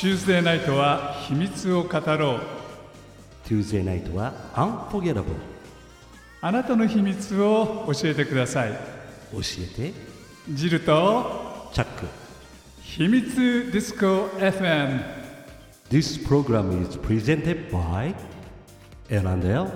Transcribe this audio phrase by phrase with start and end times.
[0.00, 2.40] Tuesday ナイトは秘密を語ろう。
[3.44, 5.24] Tuesday night は Unforgettable
[6.40, 8.72] あなたの秘密を教えてください。
[9.30, 9.92] 教えて。
[10.48, 12.06] ジルとチャック。
[12.80, 14.06] 秘密ディスコ
[14.38, 15.02] FM
[15.90, 18.14] This program is presented by
[19.10, 19.70] L&L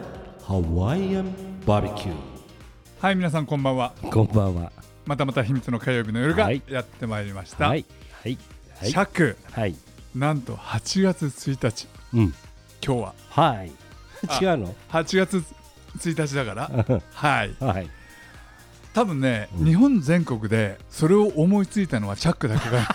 [0.46, 1.34] Hawaiian
[1.66, 2.14] Barbecue.
[2.98, 3.92] はい皆さんこんばんは。
[4.10, 4.72] こんばんは。
[5.04, 6.62] またまた秘密の火曜日の夜がはい。
[6.66, 7.84] やってまいりました、はい。
[8.22, 8.38] はい。
[8.78, 8.90] はい。
[8.90, 9.36] シャック。
[9.52, 9.83] はい
[10.14, 11.88] なんと8月1日。
[12.12, 12.34] うん。
[12.84, 13.14] 今日は。
[13.30, 13.72] はい。
[14.28, 15.44] あ違うの？8月
[15.98, 16.70] 1日だから。
[17.12, 17.54] はい。
[17.58, 17.90] はい。
[18.92, 19.66] 多分ね、うん。
[19.66, 22.88] 日本全国でそれを思いついたのはチャックだけが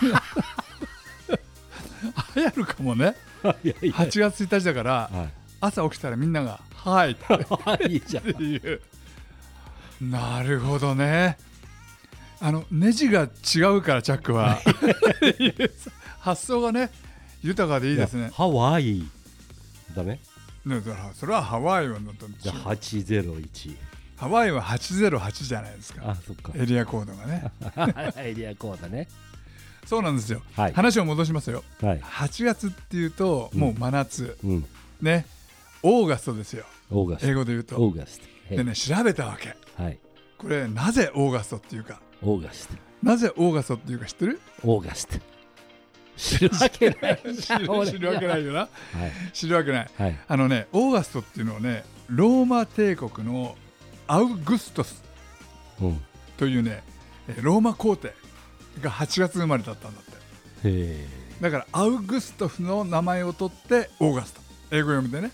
[2.34, 3.14] 流行るかもね。
[3.62, 3.92] いやいや。
[3.92, 5.28] 8月1日だからは
[5.60, 7.86] 朝起きたらみんなが「はい」って。
[7.88, 8.24] いいいじゃん。
[8.28, 8.80] いう。
[10.00, 11.36] なるほどね。
[12.40, 14.58] あのネジが違うからチャックは。
[16.20, 16.90] 発想がね
[17.42, 18.30] 豊かでいいですね。
[18.34, 19.04] ハワイ。
[19.94, 20.10] だか
[20.90, 23.76] らそれはハワイはのとじゃあ801
[24.16, 26.10] ハワイは808じゃないですか。
[26.10, 26.52] あそっか。
[26.54, 27.50] エリアコードがね。
[28.22, 29.08] エリアコードね。
[29.86, 30.72] そうなんですよ、はい。
[30.74, 31.64] 話を戻しますよ。
[31.80, 32.00] はい。
[32.00, 34.66] 8月っていうともう真夏、うん。
[35.00, 35.26] ね。
[35.82, 36.66] オーガストですよ。
[36.90, 37.28] オーガスト。
[37.28, 37.76] 英語で言うと。
[37.76, 38.54] オーガスト。
[38.54, 39.56] でね調べたわけ。
[39.82, 39.98] はい。
[40.36, 42.02] これなぜオーガストっていうか。
[42.20, 42.74] オーガスト。
[43.02, 44.40] なぜオーガストっていうか知ってる？
[44.62, 45.18] オーガスト
[46.20, 48.60] 知るわけないじ知ゃんる知るわけないよな。
[48.60, 48.70] はい。
[49.32, 49.90] 知るわけない。
[49.96, 50.18] はい。
[50.28, 53.56] あのねオーガストっていうのはねローマ帝国の
[54.06, 55.02] アウグストス
[55.80, 56.00] うん。
[56.36, 56.82] というね
[57.28, 58.12] えローマ皇帝
[58.82, 60.68] が8月生まれだったんだって。
[60.68, 61.06] へ
[61.40, 64.40] だからアウグストフの名前を取ってオーガスト。
[64.72, 65.30] 英語読みでね。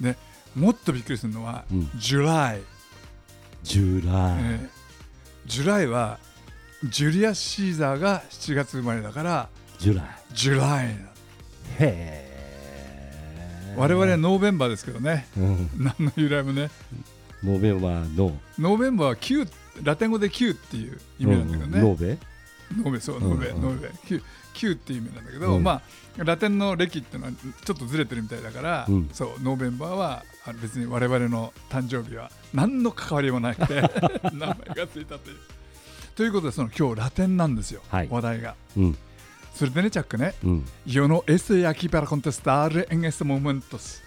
[0.00, 0.16] で
[0.54, 1.90] もっとびっくりするのは、うん。
[1.96, 2.62] ジュライ、
[3.62, 4.36] July。
[4.38, 4.78] えー
[5.46, 6.18] July は
[6.84, 9.48] ジュリアス・シーザーが7月生まれだから
[9.78, 10.06] July。
[10.32, 10.92] ジュライな。
[10.92, 10.96] へ
[11.80, 13.74] え。
[13.76, 15.26] 我々 November ですけどね。
[15.36, 15.70] うん。
[15.76, 16.70] 何の由来もね。
[17.42, 18.36] November の。
[18.58, 19.48] November は9
[19.82, 23.62] ラテン語で9っていう意味なんだけどね、うん nove？nove そう nove、うんうん。
[23.62, 23.88] nove。
[23.88, 24.22] 9,
[24.54, 25.62] 9っていう意味なんだけど、うん。
[25.64, 25.82] まあ
[26.24, 27.32] ラテンの歴っていうのは
[27.64, 29.10] ちょっとずれてるみたいだから、うん。
[29.12, 33.82] そうノーベンバーはあの別に我々の誕生日は何の関わりもなくて
[34.32, 35.36] 名前がついたという。
[36.18, 38.56] ということでその今日ラテンなんですよ、話題が、
[39.54, 44.02] それでねチャックね、うん、世のエスヤキパラコンテストアルエンエスモメントス。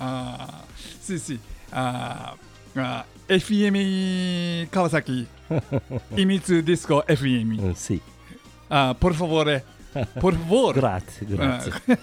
[0.00, 1.40] ああすいすい
[1.72, 5.28] あーあー FM 川崎。
[6.16, 8.00] 秘密ディスコ FM すい
[8.70, 9.62] ああポルフォボレ。
[10.22, 10.80] ポルフォボ レ。
[10.80, 11.98] グラッ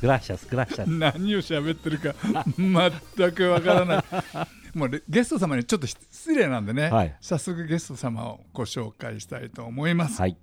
[0.00, 0.88] グラシャスグラシャス。
[0.88, 2.14] 何を喋ってるか
[2.56, 4.59] 全くわからない。
[4.74, 7.16] もうレゲスト様にちょっと失礼なんでね、はい。
[7.20, 10.20] 早速ゲスト様をご紹介したいと思います。
[10.20, 10.36] はい。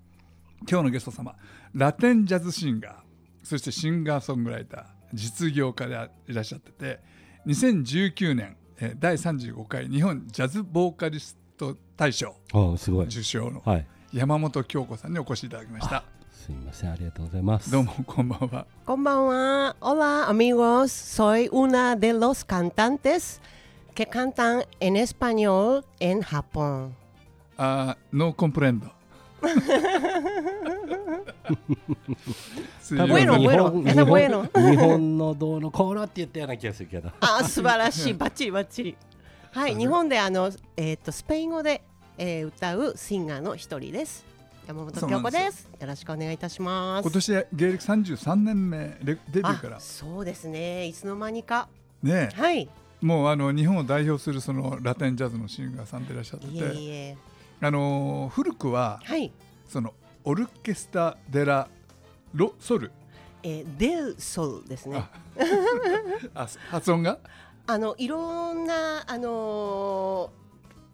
[0.69, 1.35] 今日のゲスト様、
[1.73, 2.93] ラテンジャズシンガー、
[3.43, 4.83] そしてシンガーソングライター、
[5.13, 6.99] 実業家でいらっしゃってて、
[7.45, 12.35] 2019年、えー第35回日本ジャズボーカリスト大賞。
[13.07, 13.87] 受賞のはい。
[14.13, 16.03] 山本京子さんにお越しいただきました。
[16.31, 16.91] すみません。
[16.91, 17.71] ありがとうございます。
[17.71, 18.65] どうもこんばんは。
[18.85, 19.75] Konbanwa.
[19.81, 23.41] Hola amigos, soy una de los cantantes
[23.97, 26.93] que cantan en español en Japón.
[27.57, 28.85] あーノーコンプレンド。
[32.79, 34.49] すいません Bueno, 日 bueno, 本 es 日 bueno.
[34.53, 38.95] 本日本のどうのこうのって言ったような気がするけどあ、素晴らしい、バッチリバッチリ。
[39.51, 41.81] はい、日本であの、えっ、とスペイン語で、
[42.19, 44.23] えー歌うシンガーの一人です。
[44.67, 45.67] 山本京子です。
[45.81, 47.03] よろしくお願いいたします。
[47.03, 50.85] 今年芸歴33年目レデビューからあ、そうですね。
[50.85, 51.67] いつの間にか。
[52.03, 52.69] ねはい。
[53.01, 57.17] もうあの日本を代表するそのラテンジャズのシンガーさんでいらっしゃっていえいえ。
[57.61, 59.31] あのー古くははい。
[59.67, 59.93] その
[60.23, 61.67] オルケスタ・デラ・
[62.33, 62.91] ロソル
[63.43, 65.03] えー、デルソルですね。
[66.33, 67.19] あ発音が？
[67.69, 70.47] あのいろんなあのー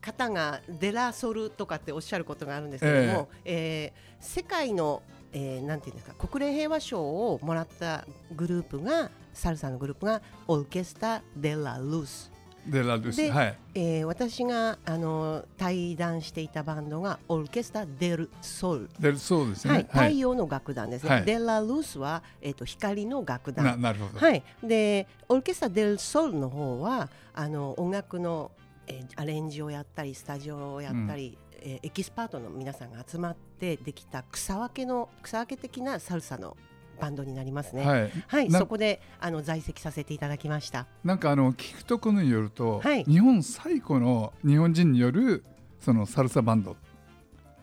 [0.05, 5.01] 方がデラソルとかっておっしゃることがあるんですけれども、えー世界の、
[5.31, 8.05] えーなんていうんですか国連平和賞をもらった
[8.35, 12.31] グループがサルサのグループがオルケスタ・デラ・ルス
[12.67, 13.57] デラ・ルスではい。
[13.75, 21.25] えー私があの対談していたバンドがオルケスタ・デル・ソル、デルそうですはいね太陽の楽団ですね、はい。
[21.25, 23.65] デラ・ルスは、えー、と光の楽団。
[23.65, 24.25] ななるほど。
[24.25, 28.51] はい、でオルケスタ・デル・ソルの方はあの音楽の、
[28.87, 36.57] えーアレンジをやったりスタジオをやったり、えーエキスパートの皆さんが集まってできた草分けの草分け的なサルサの
[37.03, 37.85] バンドになりますね。
[37.85, 40.87] はい、はいなそこであの在籍させていただきました。
[41.03, 45.43] なんかあの聞くところによると、はい日本最古の日本人による
[45.81, 46.77] そのサルサバンド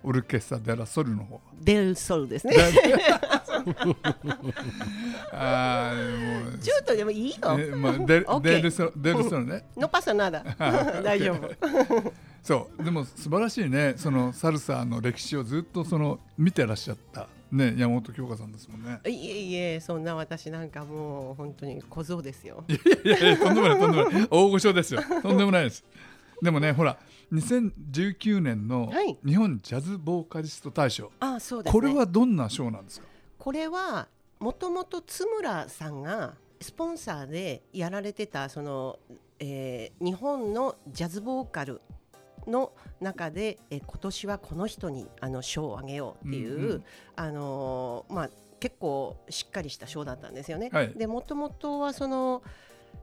[0.03, 2.55] オルケスタ・デラ・ソルの方デルソルですね。
[5.33, 7.37] あーもうちょっとでもいいよ。
[7.59, 10.45] えまあ、デデルソデルソルねのパサナダ。
[11.03, 12.13] 大丈夫。
[12.43, 19.01] そうでも素晴らしいねそのサルサの歴史をずっとその見てらっしゃったね山本京香さんですもんね。
[19.07, 22.65] いえいえ、そんな私なんかもう本当に小僧ですよ。
[22.69, 24.29] いやいやとんでもないとんでもない。
[24.31, 25.03] 大御所ですよ。
[25.23, 25.85] とんでもないです。
[26.43, 26.99] でもねほら
[27.33, 29.17] 2019年のはい。
[29.25, 31.81] 日本ジャズボーカリスト大賞、あ、そうですね。
[31.81, 33.07] これはどんな賞なんですか？
[33.39, 34.09] これは
[34.39, 38.99] もともと津村さんがスポンサーでやられてたその、
[39.39, 41.81] えー日本のジャズボーカル
[42.47, 46.85] の中で、えー今年はこの人にあの賞をあげようっていう、うんうん。
[47.17, 50.69] あのーまあ結構しっかりした賞だったんですよね。
[50.73, 50.93] はい。
[50.95, 52.43] でもともとはその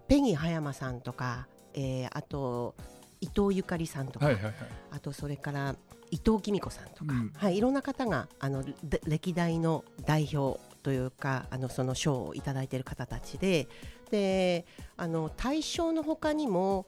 [0.07, 2.75] ペギー葉山さんとか、えーあと
[3.19, 4.53] 伊藤ゆかりさんとか、はいはいはい。
[4.91, 5.75] あとそれから
[6.11, 7.31] 伊藤紀美子さんとか、うん。
[7.35, 13.67] はい、いろんな方があので歴代の代表というかあのその賞をいただいている方たちで
[14.11, 16.85] であの大賞の他にも、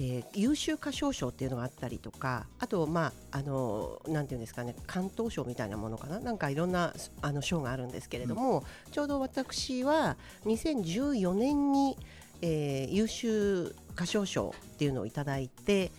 [0.00, 6.20] えー優秀歌唱賞っていうのがあったりとかあとまああのなんていうんですかね関東賞みたいなものかな？
[6.20, 10.16] なんかいろんなあの賞があるんですけれども、ちょうど私は
[10.46, 11.96] 2014年に、
[12.40, 15.90] えー優秀歌唱賞っていうのをいただいて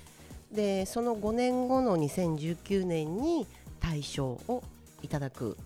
[0.54, 3.46] でその5年後の2019年に
[3.82, 4.64] 大賞を
[5.02, 5.58] いただく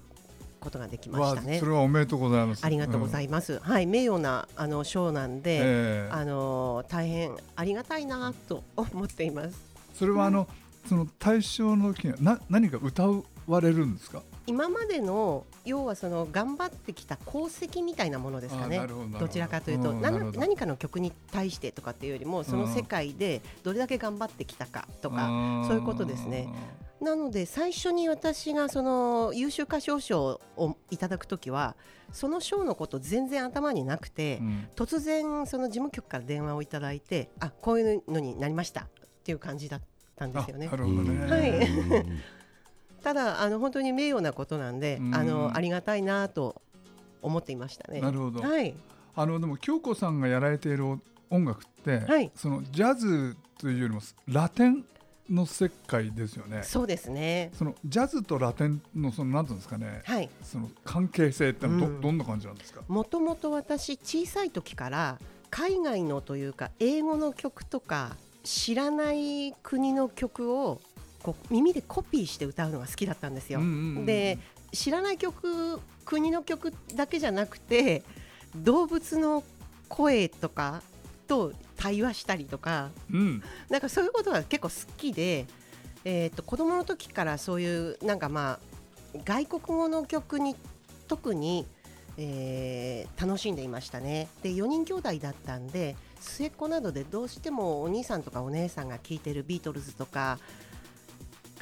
[0.64, 1.66] ことができましたねそ。
[1.66, 3.60] れはおめでとうございますありがとうございいます。
[3.60, 9.56] はい、名誉なあの賞なんで、ええあの大変ありがたいなと思っています。
[9.94, 10.48] それはあの、
[10.88, 13.08] その大賞の時にはな何か歌
[13.48, 14.22] われるんですか？
[14.46, 18.82] 今までの要はその頑張ってきた功績みたいなものですかね。
[19.20, 26.50] どちらかというと、なうん何かの曲に対してとかっていうよりもその世界でどれだけ頑張ってきたかとか、そういうことですね。
[27.00, 31.76] なので最初に私がその優秀歌唱賞をいただくときは
[32.14, 34.68] その賞のこと全然頭になくて、うん。
[34.76, 38.88] 突然その事務局から電話をいただいてあこういうのになりましたっ
[39.24, 39.82] ていう感じだっ
[40.16, 40.68] たんですよね。
[40.68, 40.72] ね、
[41.28, 42.06] はい
[43.04, 46.62] ただあの本当に名誉なことなんで、うんあのありがたいなと
[47.22, 48.02] 思っていましたね。
[48.02, 48.74] なるほどはい、
[49.16, 50.86] あのでも京子さんがやられている
[51.30, 54.86] 音楽って、はいそのジャズというよりもラテン
[55.30, 56.64] の世界ですよね。
[56.64, 57.52] そうですね。
[57.54, 60.30] そのジャズとラテンのそのなんていうんですかね、はい。
[60.42, 62.82] その関係性ってど,、うんどんな感じなんですか？
[62.88, 65.20] もともと私小さい時から
[65.50, 70.82] 海外のというか英語の曲とか知らない国の曲を
[71.24, 73.60] こう耳でコピーして歌うのが好きだったんですよ。
[73.60, 74.38] うんうんうんで
[74.74, 78.02] 知らない曲国の曲だけじゃなくて
[78.56, 79.44] 動物の
[79.88, 80.82] 声とか
[81.28, 85.46] と対話したりとかうん、なんかそういうことが結構好きで、
[86.06, 88.60] えー、と子供の時からそういうなんかまあ
[89.24, 90.56] 外国語の曲に
[91.08, 91.68] 特に、
[92.18, 94.28] えー楽しんでいましたね。
[94.42, 100.40] で4人兄弟だったんで末っ子などでどうしてもお兄さんとかお姉さんが聴いてるビートルズとか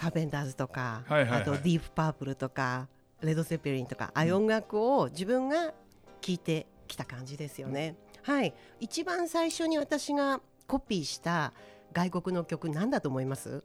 [0.01, 2.87] カーペンターズとか、はいはいはいあとディープパープルとか
[3.21, 5.75] レッド・セペリンとかああいう音楽を自分が
[6.21, 7.95] 聴いてきた感じですよね。
[8.23, 11.53] はい、一番最初に私がコピーした
[11.93, 13.63] 外国の曲なんだと思います？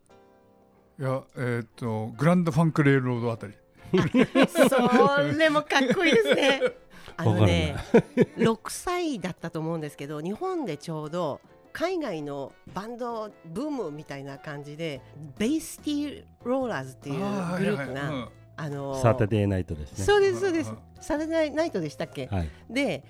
[1.01, 3.55] いやえっ、とグランドファンクレイルロードあたり。
[4.49, 6.61] それもかっこいいですね。
[7.17, 7.77] あのね、
[8.37, 11.41] 6歳だったと思うんですけど日本でちょうど
[11.77, 15.03] 海外のバンドブームみたいな感じで
[15.37, 17.13] ベイスティーローラーズってい。
[17.13, 20.05] うグループがあのサタデーナイトですね。
[20.07, 20.71] そうですそうです。
[20.71, 22.29] うんサタデーナイトでしたっけ？
[22.29, 22.51] はい。
[22.71, 23.05] で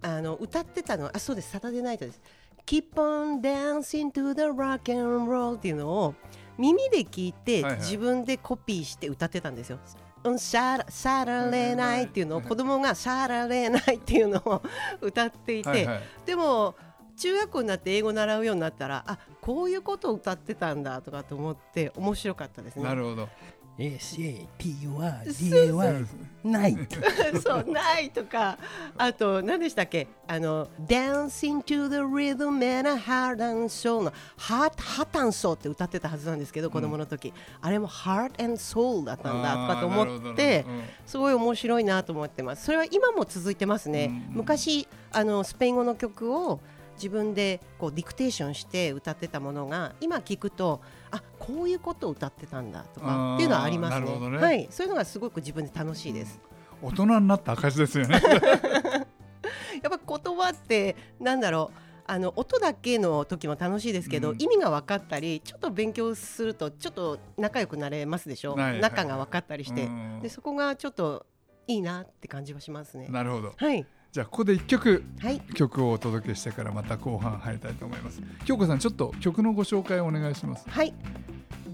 [0.00, 1.50] あの歌ってたのあそうです。
[1.50, 2.20] サタデーナイトです。
[2.66, 6.14] Keep on dancing to the rock and roll っていうのを
[6.56, 7.80] 耳で聞いて、はいはい。
[7.80, 9.80] 自分でコピーして歌ってたんですよ。
[10.22, 14.62] うん、シャラシャラレーナイっていうのを子供がシャラレーナイっていうのを
[15.02, 16.02] 歌っていて、はいはい。
[16.24, 16.76] でも
[17.16, 22.84] 中学校になって英語習うようになったらあこういうことを歌ってたんだとかと思って面白かったですね。
[22.84, 23.28] なるほど。
[23.76, 26.06] SATURDAY
[26.44, 26.96] Night。
[27.42, 28.56] そうないとか。
[28.96, 30.06] あと何でしたっけ？
[30.28, 37.88] あの Dancing to the rhythm and a heart and soul の Heart, Heart and soul って歌ってたはずなんですけど子供の時、あれも
[37.88, 40.82] Heart and soul だったんだとかと思ってうん。
[41.04, 42.66] すごい面白いなと思ってます。
[42.66, 44.36] それは今も続いてますね、うん。
[44.36, 46.60] 昔あのスペイン語の曲を
[46.94, 54.30] 自分でこうディクテーションして歌ってたものが今聞くとあこういうことを歌ってたんだとかっていうのはありますね。
[54.30, 54.38] ね。
[54.38, 56.40] はい、そういうのがすごく自分で楽しいです、
[56.82, 58.20] 大人になった証ですよね。
[59.82, 64.36] やっぱ言葉ってなんだろうあの音だけの時も楽しいですけど、うん。
[64.42, 68.72] 意味が分かったりちょっと勉強するとちょっと仲良くなれますでしょ、はい。
[68.72, 70.20] はい仲が分かったりして、うん。
[70.20, 71.26] でそこがちょっと
[71.66, 73.08] いいなって感じはしますね。
[73.08, 73.54] なるほど。
[73.56, 78.22] はい、じゃあここで一曲はい、曲をお届けしてからまた後半入りたいと思います。
[78.44, 80.70] 京子さんちょっと曲のご紹介をお願いします。
[80.70, 80.94] はい、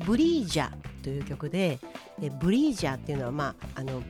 [0.07, 0.71] ブリージャ
[1.03, 1.79] という曲で、
[2.19, 4.03] えブリージャっていうのはまああの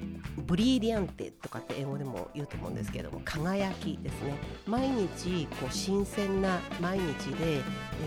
[0.47, 4.35] ブリリアンテとかって英語でも言うと思うんですけれども輝きですね。
[4.65, 7.63] 毎日こう新鮮な毎日で、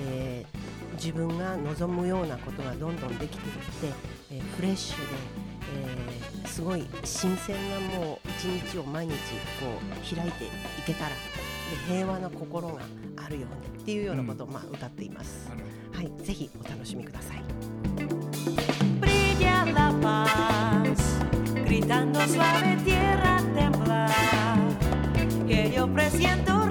[0.07, 0.57] えー
[0.93, 3.55] 自分が望むようなことがどんどんできていっ
[3.91, 3.97] て、
[4.31, 5.03] えーフレッシュで、
[5.37, 5.42] えー
[6.53, 9.13] すごい新鮮なもう一日を毎日
[9.59, 10.49] こう開いてい
[10.85, 11.15] けたらで
[11.87, 12.81] 平和な心が
[13.25, 15.49] あるようにっていうようなことをまあ歌っています。
[15.49, 17.41] なるほどはい、ぜひお楽しみください。
[19.01, 21.25] brilla la paz,
[21.65, 24.11] gritando suave tierra temblar,
[25.47, 26.67] que yo presiento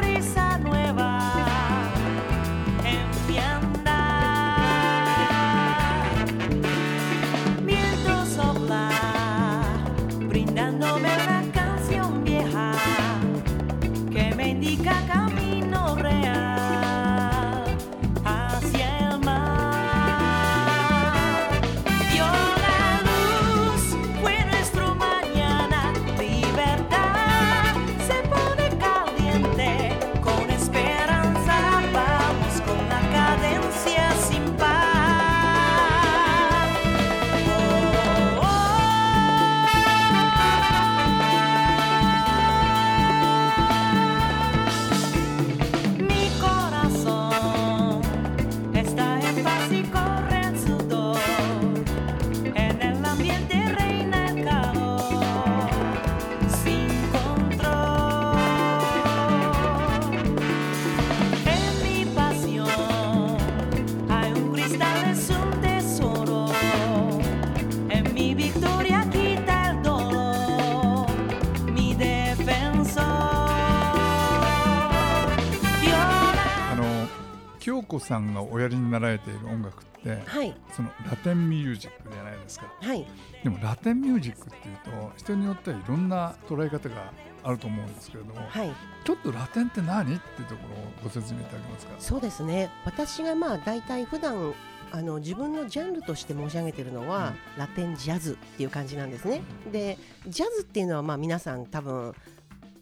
[77.93, 79.93] 子さんがおやりになられている音楽って
[80.27, 82.67] はい、そのラテンミュージックじゃないですか。
[82.81, 83.07] はい、
[83.45, 87.13] でもラテンミュージックっていうと人によってはいろんな捉え方が
[87.45, 88.71] あると思うんですけれども、はい。
[89.05, 91.93] ちょっとラテンって何っていうところをご説明いただけますか？
[92.01, 92.71] そうですね。
[92.85, 94.55] 私がまあ大体普段
[94.91, 99.43] あの自分のジャンルとして申し上げているのは、ラテンジャズっていう感じなんですね。
[99.71, 102.13] でジャズっていうのはまあ皆さん多分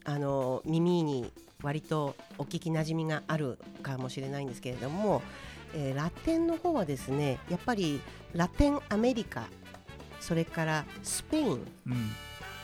[0.04, 1.30] あの耳に
[1.62, 5.22] 割とお聞きなじみがあるかもしれないんですけれども、
[5.74, 8.00] えーラテンの方はですねやっぱり
[8.34, 9.48] ラテンアメリカ
[10.20, 12.10] それからスペインうん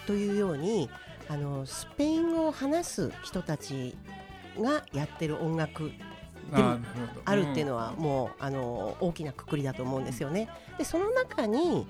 [0.06, 0.88] というように
[1.28, 3.96] あのスペイン語を話す人たち
[4.58, 5.90] がやってる音楽
[6.54, 6.78] でも
[7.24, 10.48] あるっていうのはもうあの大きなくくりだと思うんですよね。
[10.78, 11.86] でその中に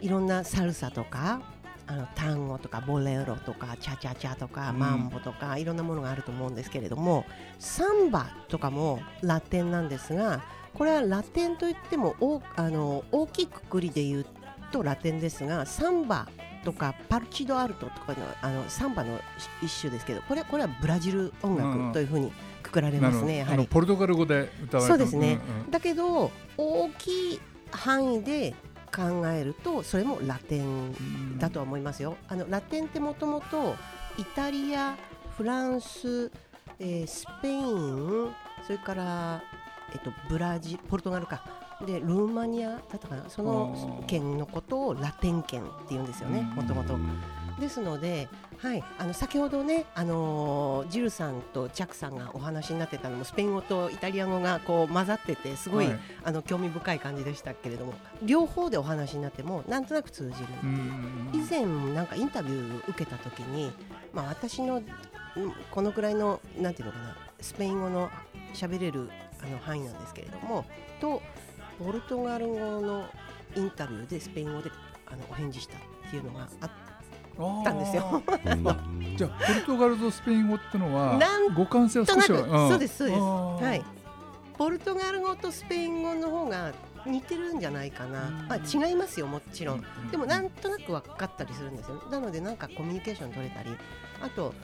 [0.00, 1.42] いろんなサルサとか
[1.88, 4.78] あの単語とかボレロとかチャチャチャとかうん。
[4.78, 7.24] マンボとかいろんなものがあると思うんですけれども
[7.58, 10.42] サンバとかもラテンなんですが
[10.74, 14.26] これはラテンといっても大あの大きいくくりで言う
[14.72, 16.28] とラテンですがサンバ
[16.64, 19.20] とかパルチドアルトとかのあのサンバの
[19.62, 23.54] 一種ですけどこれこれはブラジル音うんうん楽というふうにくくられますねやはり。
[23.54, 25.38] あのポルトガル語で歌われたそうですね。
[25.48, 25.70] うんうん。
[25.70, 27.40] だけど大きい
[27.70, 28.54] 範囲で
[28.96, 30.66] 考えるとそれもラテンう
[31.02, 32.16] んだとは思いますよ。
[32.28, 33.76] あのラテンってもともと
[34.16, 34.96] イタリア、
[35.36, 36.30] フランス、
[36.78, 38.32] えースペイン、
[38.66, 39.42] それから
[39.92, 41.44] えっとブラジポルトガルか。
[41.86, 43.24] でルーマニアだったかな。
[43.28, 46.74] その県のことをラテン圏って言うんですよねうんもと。
[46.74, 46.94] もと。
[47.58, 60.46] ですので、はい、あの先ほどね、あのージルさんとチャックさんがお話になってたのもスペイン語とイタリア語がこう混ざっててすごい、はいあの興味深い感じでしたけれども両方でお話になってもなんとなく通じる。
[60.62, 63.72] うん以前なんかインタビュー受けた時に、
[64.12, 68.10] まあ、私のうんこのくらいのなんていうのかなスペイン語の
[68.54, 69.08] 喋れる
[69.42, 70.64] あの範囲なんですけれども
[71.00, 71.22] と
[71.78, 73.06] ポルトガル語の
[73.54, 74.70] インタビューでスペイン語で
[75.06, 76.70] あのお返事したっていうのがあっ
[77.64, 78.22] たんですよ。
[79.16, 83.20] じゃあポルトガルとスペイン語ってのはなん互換性は少しはそうですそうです。
[83.20, 83.84] はい、
[84.58, 86.72] ポルトガル語とスペイン語の方が
[87.06, 92.02] 似てるんじゃないかな、まあ、違いますよもちろん、うんでもなんとなく分かったりするんですよ。
[92.10, 93.70] なのでなんかコミュニケーション取れたり。
[94.20, 94.54] あと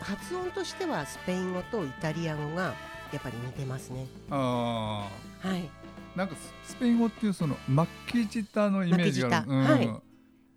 [0.00, 2.74] 発音としてはスペイン語とイタリア語が
[3.12, 4.06] やっぱり似てますね。
[4.30, 5.06] あ
[5.40, 5.60] はい。
[5.60, 5.68] ー
[6.16, 6.34] なんか
[6.64, 10.09] ススペイン語っていうその巻き舌のイメージがある、巻き舌はい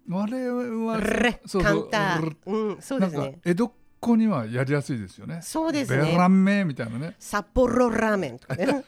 [0.09, 3.71] 我々はレそうそうカンタルーうんそうですなんかね江戸っ
[4.03, 5.39] 校にはやりやすいですよね。
[5.41, 7.15] そうですベねランメみたいなね。
[7.17, 8.83] 札幌ラーメンとかね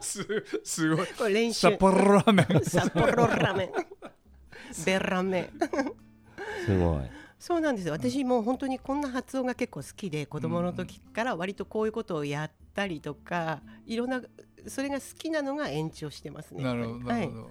[0.00, 0.26] す
[0.64, 1.06] すごい。
[1.06, 2.64] これ練習札幌ラーメン。
[2.64, 3.70] 札幌ラーメン
[4.84, 5.48] ベラメン
[6.66, 7.02] すごい。
[7.38, 14.20] そうなんですよ私もう本当にこんな発音が結構好きで子供の時から割とこういうことをやったりとかいろんな
[14.66, 16.62] それが好きなのが延長してますね。
[16.62, 17.50] なるほど、なはいるほど。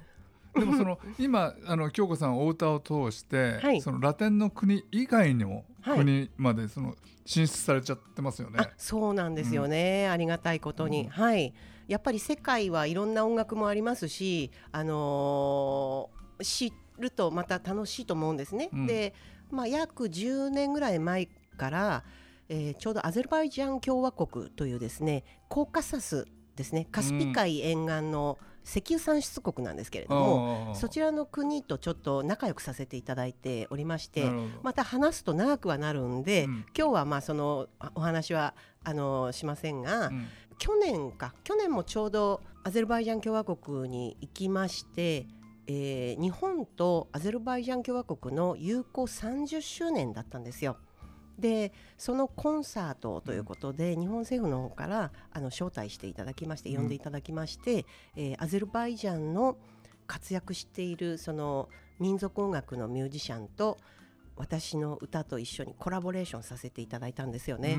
[0.55, 3.81] でもその 今あの京子さんお歌を通して、はい。
[3.81, 5.99] そのラテンの国以外にもはい。
[5.99, 8.59] 国までその進出されちゃってますよね。
[8.59, 11.09] あそうなんですよね、ありがたいことに、うん。
[11.09, 11.53] はい。
[11.87, 18.69] やっぱり世界はいろんな音楽もありますし、あのー知るとまた楽しいと思うんですね。
[18.71, 18.85] うん。
[18.87, 19.13] で、
[19.51, 21.27] まあ、約10年ぐらい前
[21.57, 22.03] から、
[22.47, 26.87] えーちょうどアゼルバイジャン共和国というですねコーカサスですね。
[26.91, 28.37] カスピ海沿岸の
[28.69, 34.29] 石油産出国なんですけれども、そちらの国とちょっと仲良くさせていただいておりまして
[34.61, 36.65] また話すと長くはなるんで、うん。
[36.77, 40.27] 今日はまあそのあお話はあのしませんが、うん。
[40.59, 45.25] 去年か去年もちょうどアゼルバイジャン共和国に行きまして、
[45.65, 50.77] えー日本とアゼルバイジャン共和国の友好30周年だったんですよ。
[51.39, 59.57] でそのコンサートということで、日本政府の方からあの招待していただきまして呼んでいただきまして、えーアゼルバイジャンの
[60.07, 61.69] 活躍しているその
[61.99, 63.77] 民族音楽のミュージシャンと
[64.37, 67.77] 私の歌と一緒にコラボレーションさせていただいたんですよね。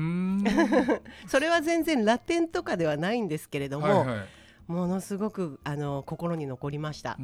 [1.27, 4.27] それは全然ラテンとかではないんですけれども、はいはい。
[4.71, 7.17] ものすごくあの心に残りました。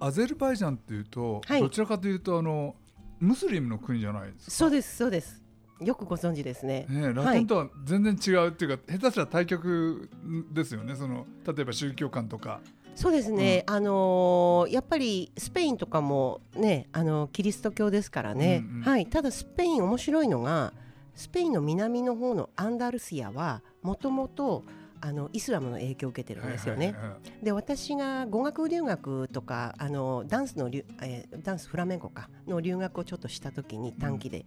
[0.00, 2.74] アゼルバイジャンっていうと、はいどちらかというとあの
[3.20, 4.50] ムスリムの国じゃないですか？
[4.52, 5.42] そうですそうです。
[5.80, 6.86] よくご存知ですね。
[6.88, 10.10] ね、ラテンとは全然違うっていうか、下手したら対極
[10.52, 12.60] ですよねその例えば宗教観とか、
[12.94, 13.62] そうですね。
[13.66, 18.64] あのーやっぱりスペインとかもね、あのキリスト教ですからね。
[18.68, 19.06] うんうんはい。
[19.06, 20.72] ただスペイン面白いのが、
[21.14, 24.64] スペインの南の方のアンダルシアはもともと
[25.00, 26.86] あのイスラムの影響を受けてるんですよね。
[26.86, 34.44] はいはいはいはいで私が語学留学とかあのダンスの留、えーダンスフラメンコかの留学をちょっとした時に短期で、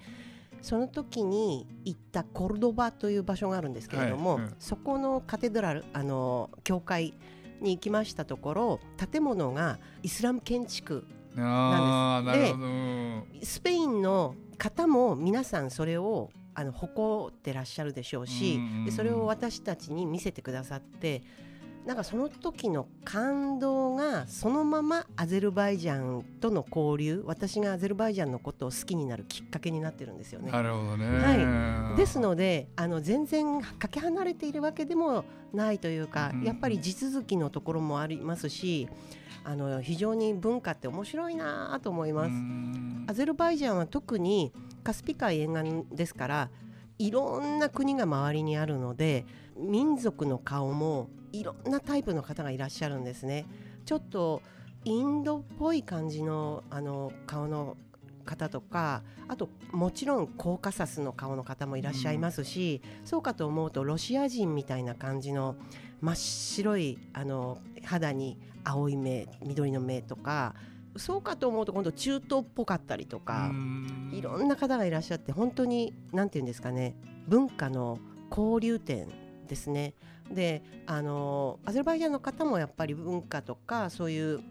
[0.61, 4.55] その時に行ったコルドバという場所があるんですけれども、はいうん。
[4.59, 7.13] そこのカテドラルあの教会
[7.61, 8.79] に行きましたところ
[9.11, 12.51] 建物がイスラム建築ななんです。
[12.51, 21.23] るほど、うんスペインの方も皆さんそれをあの誇ってらっしゃるでしょうし、うんうんそれを私たちに見せてくださって
[21.85, 30.51] なんかその時の感動がそのままアゼルバイジャンとの交流私がアゼルバイジャンのことを好きになるきっかけになってるんですよね。
[30.51, 38.87] なるほどね、はいですのであの全然かけ離れているわけでもないというか、うんやっぱり地続きのところもありますし
[39.43, 42.27] あの非常に文化って面白いなと思います。
[42.29, 46.49] うんアゼルバイジャンは特にカスピ海沿岸ですから
[46.99, 49.25] いろんな国が周りにあるので
[49.57, 53.45] 民族の顔もいろんなタイプの方がいらっしゃるんですね。
[53.85, 54.41] ちょっと
[54.83, 57.77] インドっぽい感じのあの顔の
[58.25, 65.55] 方とかあともちろんコーカサスの顔の方もいらっしゃいますし、そうかと思うとロシア人みたいな感じの
[66.01, 70.55] 真っ白いあの肌に青い目緑の目とか
[70.97, 76.95] そうかと思うと今度中東っぽかったりとか、うんいろんな方がいらっしゃって本当に何て言うんですかね
[77.27, 77.97] 文化の
[78.29, 79.07] 交流点
[79.47, 79.93] ですね。
[80.33, 84.41] であのアゼルバイジャンの方もやっぱり文化とかそういう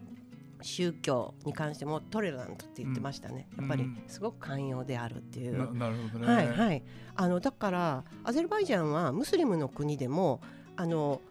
[0.61, 3.67] 宗教に関してもトレラントって言ってましたね、うん。
[3.67, 5.57] やっぱりすごく寛容であるっていう。
[5.57, 6.83] ななるほどね、はいはい、
[7.15, 10.41] あのだからアゼルバイジャンはムスリムの国でも
[10.75, 11.21] あの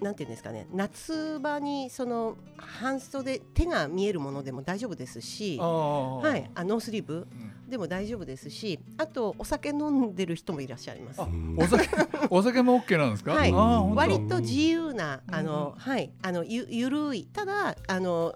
[0.00, 7.70] なんていうんですかね夏場にその半袖手が見えるものでも大丈夫ですし、はい、あノースリーブうん。
[7.70, 11.20] でも大丈夫ですしあとお酒飲んでる人もいらっしゃいます。
[11.20, 11.28] あ。
[11.56, 11.88] お酒
[12.30, 13.52] お酒も OK なんですか、はい。
[13.52, 15.46] 割と自由なあうん。
[15.46, 17.26] の、はいあのゆゆるい。
[17.26, 18.34] ただあの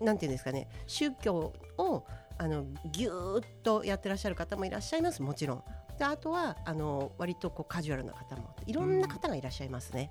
[0.00, 2.04] なんていうんですかね宗教を
[2.38, 5.22] あのぎゅーっとやってらっしゃる方もいらっしゃいます。
[5.22, 5.64] もちろん。
[5.98, 8.54] であとはあの割とこうカジュアルな方も。
[8.66, 10.10] いろんな方がいらっしゃいますね。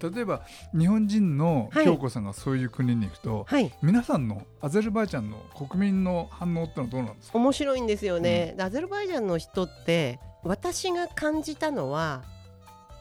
[0.00, 0.42] 例えば
[0.76, 1.84] 日本人のはい。
[1.84, 3.72] 京子さんがそういう国に行くと、はい。
[3.82, 7.38] 皆さんのアゼルバイジャンの国民の反応ってのはどうなんですか？
[7.38, 12.22] 面白いんですよね、でアゼルバイジャンの人って私が感じたのは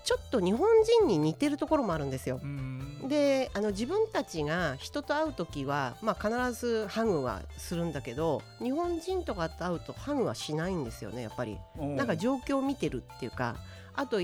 [0.03, 0.67] ちょっと日本
[1.01, 2.39] 人に似てるところもあるんですよ。
[2.41, 3.07] うん。
[3.07, 11.57] であの自分たちが人と会う時は、まあ、必ずハグはするんだけど日本人とかと会うとハグはしないんですよねやっぱり。
[11.77, 13.55] なんか状況を見てるっていうか
[13.95, 14.17] あと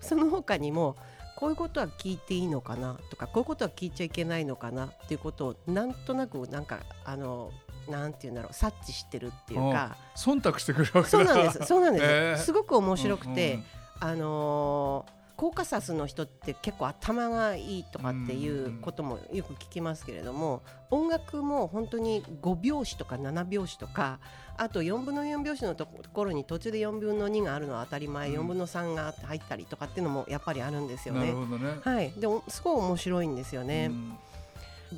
[0.00, 0.96] その他にも
[1.36, 7.52] こういうことは聞いていいのかなとかこういうことは聞いちゃいけないのかなっていうことをなんとなくなんかあの
[7.88, 11.04] なんていうんだろう察知してるっていうか忖度してくるわけだ。
[11.08, 13.64] そうなんですそうなんです、へ ーすごく面白くて、うんうん。
[14.00, 24.18] あのーコーカサスの人って結構頭がいいとかっていうこともよく聞きますけれども音楽も本当に5拍子とか7拍子とか
[24.56, 31.32] あと4分の4拍子のところに途中で4分の2があるのは当たり前、うん4分の3が入ったりとかっていうのもやっぱりあるんですよね。
[31.32, 31.34] ね。
[31.82, 33.88] はい、でもすごい面白いんですよね。
[33.90, 34.18] うん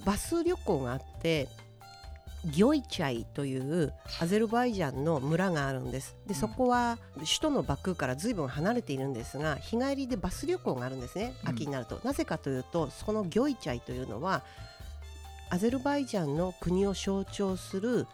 [0.05, 1.49] バス旅行があって
[2.47, 6.17] ギョイチャイというアゼルバイジャンの村があるんです。
[6.27, 11.35] でそこは首都のバクーからずいぶん離れているんですが日帰りでバス旅行があるんですね。
[11.45, 11.51] うん。
[11.51, 14.43] 秋になると、なぜかというとそのギョイチャイというのは
[15.51, 18.07] アゼルバイジャンの国を象徴する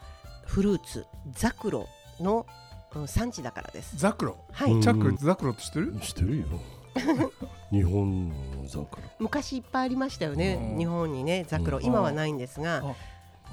[0.46, 1.88] フルーツザクロ
[2.20, 2.46] の
[2.94, 3.96] うん産地だからです。
[3.96, 4.36] ザクロ？
[4.52, 4.80] はい、うん。
[4.80, 5.94] チャックザクロって知ってる？
[6.00, 6.46] 知ってるよ。
[7.72, 8.34] 日本の
[8.68, 10.54] 桜昔いっぱいありましたよね。
[10.74, 10.78] うん。
[10.78, 11.84] 日本にねザクロ、うん。
[11.84, 12.94] 今はないんですが、あ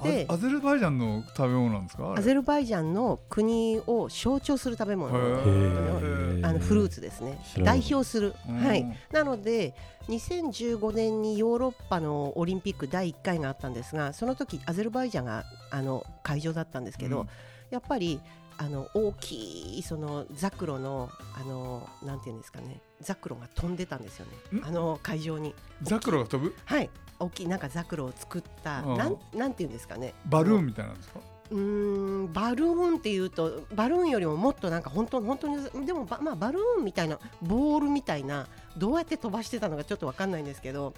[0.02, 2.14] でアゼルバイジャンの食べ物なんですか？
[2.16, 7.38] アゼルバイジャンの国を象徴する食べ物あのフルーツですね。
[7.58, 8.56] 代表する、うん。
[8.56, 9.74] はい、なので
[10.08, 17.28] 2015年にヨーロッパのオリンピック第1回があったんですがその時アゼルバイジャンがあの会場だったんですけど、うん。
[17.70, 18.20] やっぱり
[18.58, 24.60] あの大きいそのザクロのあのなんていうんですかねザクロが飛んでたんですよね。
[24.60, 24.64] ん？
[24.64, 25.54] あの会場に。
[25.82, 26.54] ザクロが飛ぶ？
[26.64, 26.90] はい。
[27.18, 28.96] 大きいなんかザクロを作ったうん。
[28.96, 30.14] なんなんていうんですかね。
[30.26, 31.20] バルーンみたいなんですか？
[31.50, 40.94] うーんバルーンっていうとバルーンよりももっとなんか本当本当にでもばまあバルーンみたいなボールみたいなどうやって飛ばしてたのかちょっとわかんないんですけど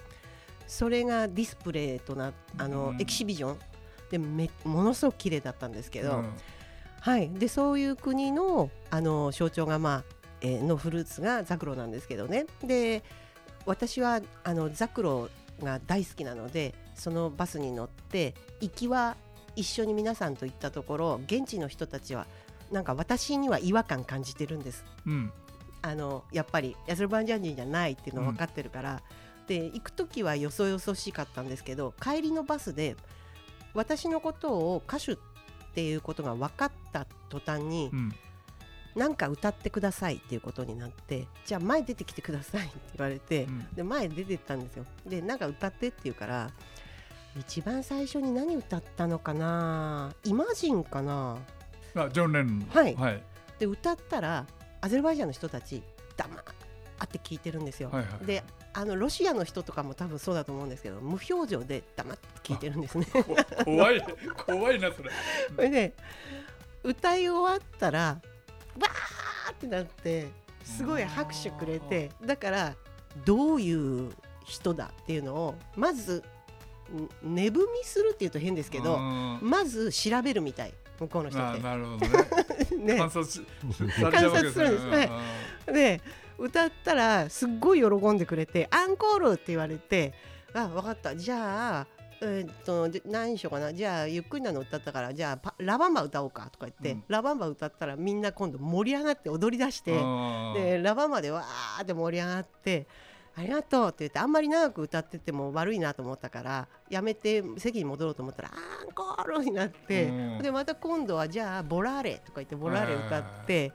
[0.67, 3.01] それがディスプレイとなあの、うん。
[3.01, 3.57] エキシビジョン
[4.09, 6.29] でめものすごく綺麗だったんですけど、うん。
[7.01, 7.29] はい。
[7.31, 10.14] でそういう国のあの象徴がまあ、えー
[10.61, 12.45] のフルーツがザクロなんですけどね。
[12.63, 13.03] で
[13.65, 15.29] 私はあのザクロ
[15.61, 19.15] が大好きなのでそのバスに乗って行きは
[19.55, 22.27] 一緒に皆さんと行ったところ現地の人たちは
[22.71, 24.83] なんか私には違和感感じてるんです。
[25.05, 25.31] うん。
[25.81, 29.03] あのやっぱりアゼルバイジャン人じゃないっていうの分かってるから、
[29.47, 32.95] で行く時はよそよそしかったんですけど帰りのバスで
[33.75, 35.17] 私のことを歌手っ
[35.75, 38.15] ていうことが分かった途端にう、ん
[38.95, 43.67] なんか歌ってくださいっていうことになってじゃあ前出てきてくださいって言われて、うん。
[43.73, 44.85] で前出てったんですよ。
[45.05, 46.49] でなんか歌ってって言うから
[47.37, 50.13] 一番最初に何歌ったのかな？
[50.23, 51.37] イマジンかな？
[51.95, 52.59] あジョンレノン。
[52.59, 52.95] のはい。
[52.95, 53.21] はい。
[53.59, 54.45] で歌ったら
[54.81, 55.83] アゼルバイジャンの人たち
[56.15, 58.43] 黙って聞いてるんですよ、はいはいで
[58.77, 63.07] あのロシアの人とかも多分そうだと思うんですけど無表情で黙って聞いてるんですね。
[63.13, 63.23] こ
[63.63, 64.03] 怖い
[64.45, 65.09] 怖いなそれ。
[65.55, 65.93] それで
[66.83, 68.19] 歌い終わったら
[69.67, 70.27] なって
[70.63, 72.75] すごい拍手くれてだから
[73.25, 74.11] どういう
[74.45, 76.23] 人だっていうのをまず
[77.23, 82.09] ん寝踏みするっていうと変ですけどうんまず調べるみたい向こうの人あっなるほどね。
[82.69, 82.75] て。
[82.77, 83.47] ね観察すね
[83.99, 86.01] 観察するんですはいで
[86.37, 90.13] 歌ったらすっごい喜んでくれて「アンコール!」って言われて
[90.53, 91.87] 「あ分かったじゃあ、
[92.21, 102.87] えーっとで何にしようかなじゃあゆっくりなの歌ったからじゃあパラバンバ歌おうか」とか言って、うんラバンバ歌ったらみんな今度盛り上がって踊り出してうんでラバンバでわーって盛り上がって。
[103.37, 113.73] ありがとうって言ってあんまり長く歌ってても悪いなと思ったからやめて席に戻ろうと思ったらアンコールになってうんでまた今度はじゃあボラーレとか言ってボラーレ歌って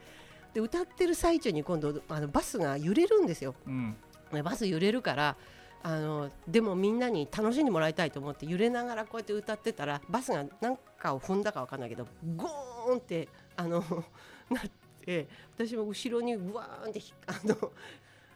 [0.54, 3.54] で歌ってる最中に今度あのバスが揺れるんですよ。
[3.66, 3.96] うん
[4.32, 5.36] ねバス揺れるから
[5.82, 13.82] あのでもみんなに楽しんでもらいたいと思って揺れながらこうやって歌ってたらバスが何かを踏んだかわかんないけどゴーンってあの
[14.50, 14.62] なっ
[15.04, 17.72] て私も後ろにうわーんってひあの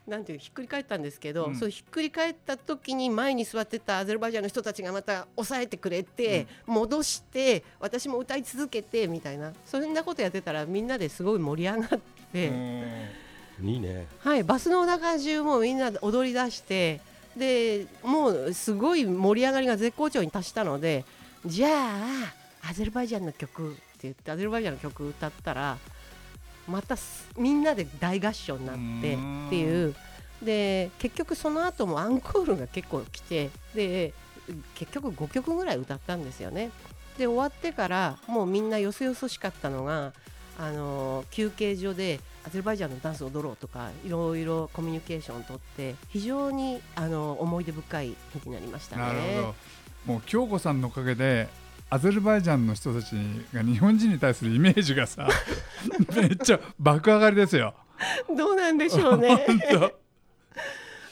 [0.07, 1.57] なんていうひっくり返ったんですけど、うん。
[1.57, 12.01] そうひっくり返った時に前に座ってたアゼルバイジャンの人たちがまた抑えてくれて、戻して私も歌い続けてみたいなそんなことやってたらみんなですごい盛り上がっ
[12.33, 12.53] て。
[13.63, 14.07] いいね。
[14.19, 17.01] はい、バスの中中もみんなで踊り出して
[17.37, 21.05] でもうすごい盛り上がりが絶好調に達したので
[21.45, 25.79] じゃあアゼルバイジャンの曲って言ってアゼルバイジャンの曲歌ったら
[26.69, 29.95] またすみんなで大合唱になってうんっていう
[30.43, 34.13] で結局その後もアンコールが結構来てで
[34.75, 36.71] 結局5曲ぐらい歌ったんですよね。
[37.19, 40.13] で終わってからもうみんなよそよそしかったのが
[40.59, 49.03] あの休憩所でアゼルバイジャンのダンスを踊ろうとかいろいろコミュニケーションをとって非常にあの思い出深い日になりましたね。
[49.03, 49.55] なるほど。
[50.07, 51.49] もう京子さんのおかげで
[51.91, 53.15] アゼルバイジャンの人たち
[53.53, 55.29] が日本人に対するイメージがさ
[56.17, 57.75] めっちゃ爆上がりですよ。
[58.37, 59.47] どうなんでしょうね。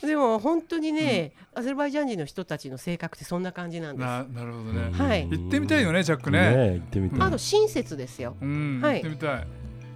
[0.06, 4.04] でも本当にね、アゼルバイジャン人の人たちの性格ってそんな感じなんです。
[4.04, 5.28] ななるほどね、はい。
[5.28, 6.56] 行ってみたいよねチャックね。
[6.56, 7.20] ね行ってみたい。
[7.20, 8.36] あと親切ですよ。
[8.40, 8.94] うん、はい。
[8.96, 9.46] 行ってみたい。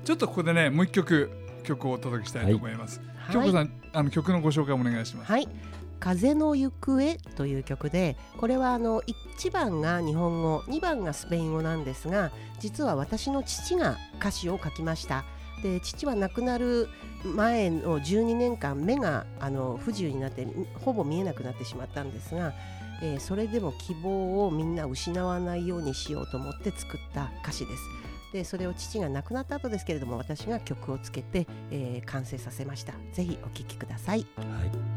[0.04, 1.30] ちょっとここでねもう一曲
[1.64, 3.00] 曲をお届けしたいと思います、
[3.32, 3.48] 京はい。
[3.48, 5.48] 子さんあの曲のご紹介お願いします、はい。
[5.98, 9.02] 風の行方という曲でこれはあの
[9.38, 15.24] 1番が日本語2番がスペイン語なんですが実は私の父が歌詞を書きました。
[15.62, 16.88] で父は亡くなる
[17.26, 20.46] 前の12年間目があの不自由になって
[20.84, 22.52] ほぼ見えなくなってしまったんですが、
[23.02, 27.82] えーそれでも希望をみんな失わないようにしようと思って作った歌詞です。
[28.32, 32.94] でそれを父が亡くなった後ですけれども私が曲をつけて、えー完成させました。
[33.12, 34.26] ぜひお聴きください。
[34.36, 34.95] はい。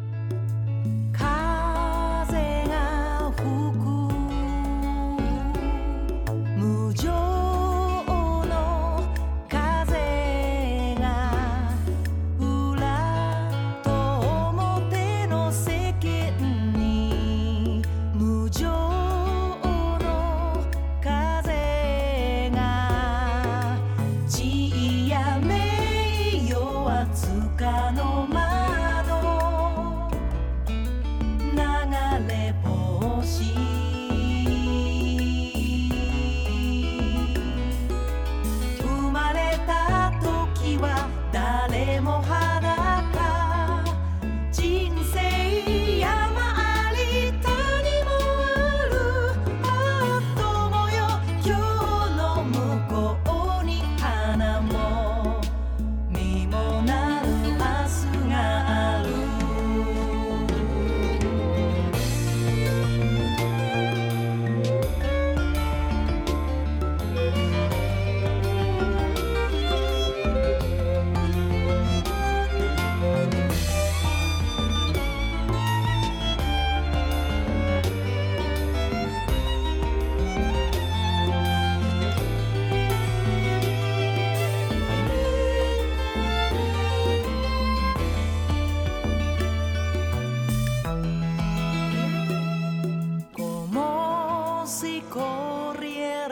[94.69, 96.29] Si corriera.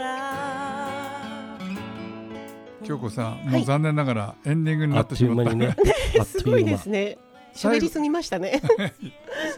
[2.83, 3.47] 京子さん、はい。
[3.47, 5.55] もう残念ながらエンディングになあってしまった。
[5.55, 5.75] ね
[6.19, 6.71] あっすごい という間。
[6.71, 7.17] ですね。
[7.55, 8.61] 喋りすぎましたね。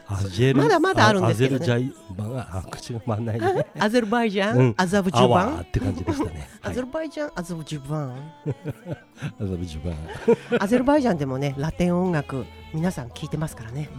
[0.08, 0.62] アジェル。
[0.62, 1.66] まだまだあるんですけどね。
[1.66, 3.68] アゼルジャ口が回んないね。
[3.78, 4.74] アゼルバイジャン、うん。
[4.78, 6.50] アザブジュアバン、ワーって感じでしたね。
[6.64, 8.34] アゼルバイジャン、アザブジュバン？
[9.42, 10.64] アゼルジュバン。
[10.64, 13.90] アゼルバイジャンでもね、ラテン音楽、皆さん聞いてますからね。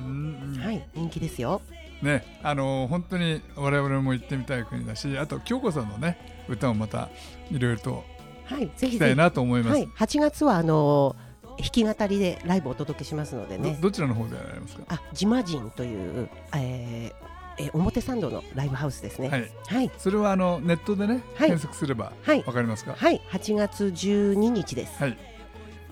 [0.65, 1.61] はい、人気ですよ。
[2.03, 7.09] ねあのー本当に我々も行ってみたい国だしあと京子さんのね歌もまた
[7.51, 8.05] いろいろと
[8.45, 9.15] はい、ぜひ聞きたい。
[9.17, 13.75] なと思います、はい、8月はあのー弾き語りでライブをお届けしますのでね。
[13.75, 14.83] どどちらの方でやられますか？
[14.89, 17.15] あ、ジマジンという、えー
[17.59, 19.29] えー表参道のライブハウスですね。
[19.29, 19.37] は
[19.77, 21.49] はい、いそれはあのネットでね、はい。
[21.49, 22.43] 検索すればはい。
[22.47, 22.95] わかりますか？
[22.97, 24.99] はい、8月12日です。
[25.03, 25.19] はい。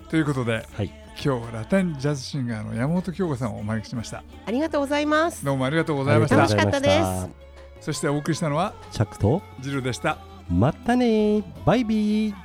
[0.09, 0.91] ということではい
[1.21, 4.23] 今日はラテンジャズシンガーの山本京子さんをお招きしました。
[4.45, 5.43] ありがとうございます。
[5.43, 6.37] どうもありがとうございました。
[6.37, 6.91] 楽しかったです。
[6.91, 7.35] ありがとうございま
[7.81, 9.41] そしてお送りしたのはチャックと。
[9.59, 10.17] ジルでした。
[10.49, 11.43] またね。
[11.65, 12.35] バイビー。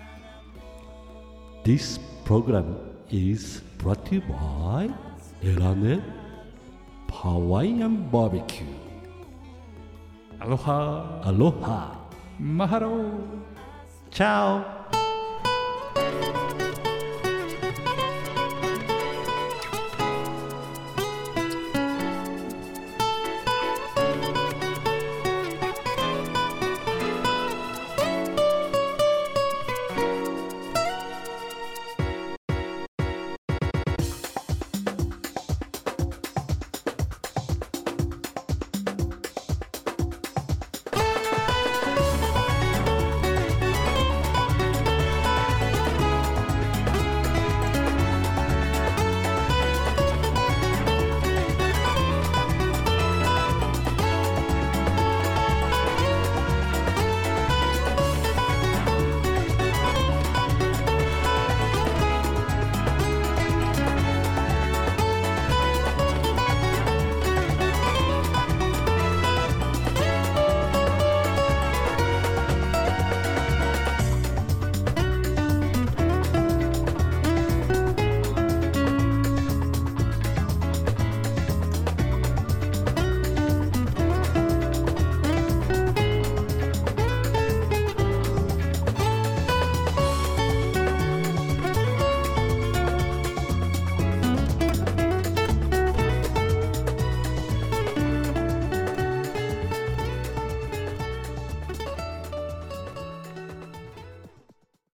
[1.64, 2.64] This program
[3.10, 4.92] is brought to you by
[5.42, 6.00] L&L Hawaiian
[7.12, 13.10] Barbecue Aloha Aloha Mahalo
[14.10, 14.83] チャオ